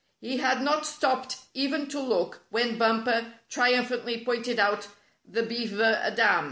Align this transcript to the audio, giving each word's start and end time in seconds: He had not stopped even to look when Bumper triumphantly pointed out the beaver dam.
He 0.19 0.37
had 0.37 0.63
not 0.63 0.87
stopped 0.87 1.37
even 1.53 1.87
to 1.89 1.99
look 1.99 2.41
when 2.49 2.79
Bumper 2.79 3.35
triumphantly 3.49 4.25
pointed 4.25 4.57
out 4.57 4.87
the 5.23 5.43
beaver 5.43 6.11
dam. 6.15 6.39